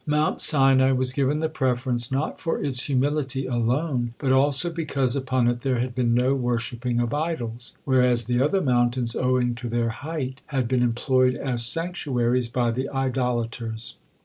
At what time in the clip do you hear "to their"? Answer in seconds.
9.53-9.89